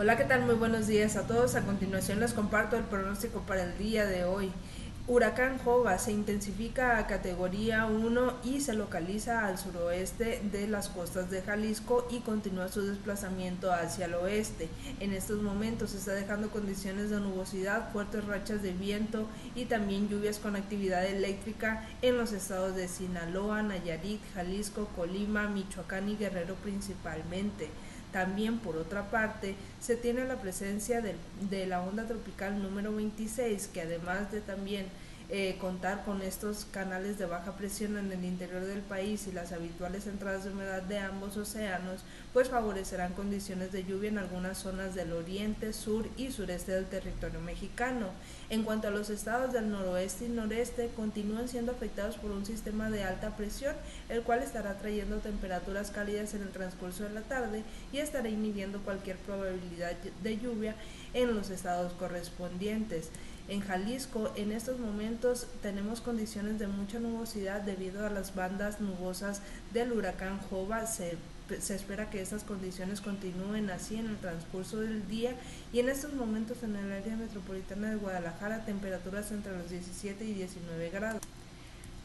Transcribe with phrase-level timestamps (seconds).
[0.00, 0.42] Hola, ¿qué tal?
[0.42, 1.56] Muy buenos días a todos.
[1.56, 4.52] A continuación les comparto el pronóstico para el día de hoy.
[5.08, 11.30] Huracán Jova se intensifica a categoría 1 y se localiza al suroeste de las costas
[11.30, 14.68] de Jalisco y continúa su desplazamiento hacia el oeste.
[15.00, 19.26] En estos momentos está dejando condiciones de nubosidad, fuertes rachas de viento
[19.56, 26.08] y también lluvias con actividad eléctrica en los estados de Sinaloa, Nayarit, Jalisco, Colima, Michoacán
[26.08, 27.68] y Guerrero principalmente.
[28.12, 31.14] También, por otra parte, se tiene la presencia de,
[31.50, 34.86] de la onda tropical número 26, que además de también
[35.30, 39.52] eh, contar con estos canales de baja presión en el interior del país y las
[39.52, 44.94] habituales entradas de humedad de ambos océanos, pues favorecerán condiciones de lluvia en algunas zonas
[44.94, 48.06] del oriente, sur y sureste del territorio mexicano.
[48.48, 52.88] En cuanto a los estados del noroeste y noreste, continúan siendo afectados por un sistema
[52.88, 53.76] de alta presión,
[54.08, 58.80] el cual estará trayendo temperaturas cálidas en el transcurso de la tarde y estará inhibiendo
[58.80, 59.92] cualquier probabilidad
[60.22, 60.74] de lluvia
[61.12, 63.10] en los estados correspondientes.
[63.48, 69.40] En Jalisco, en estos momentos tenemos condiciones de mucha nubosidad debido a las bandas nubosas
[69.72, 70.86] del huracán Jova.
[70.86, 71.16] Se,
[71.58, 75.34] se espera que estas condiciones continúen así en el transcurso del día
[75.72, 80.34] y en estos momentos en el área metropolitana de Guadalajara temperaturas entre los 17 y
[80.34, 81.22] 19 grados.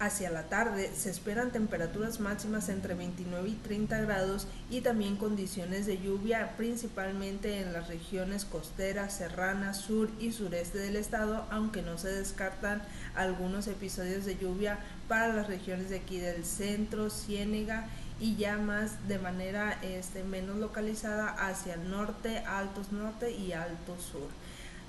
[0.03, 5.85] Hacia la tarde se esperan temperaturas máximas entre 29 y 30 grados y también condiciones
[5.85, 11.97] de lluvia principalmente en las regiones costeras, serranas, sur y sureste del estado, aunque no
[11.97, 12.81] se descartan
[13.15, 17.87] algunos episodios de lluvia para las regiones de aquí del centro, Ciénega
[18.19, 24.03] y ya más de manera este, menos localizada hacia el norte, altos norte y altos
[24.11, 24.27] sur.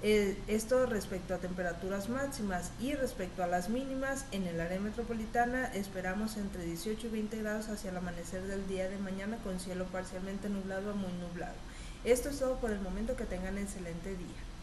[0.07, 5.65] Eh, esto respecto a temperaturas máximas y respecto a las mínimas en el área metropolitana
[5.73, 9.87] esperamos entre 18 y 20 grados hacia el amanecer del día de mañana con cielo
[9.87, 11.55] parcialmente nublado a muy nublado.
[12.05, 14.54] Esto es todo por el momento, que tengan excelente día.